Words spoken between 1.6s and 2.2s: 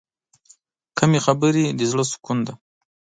د زړه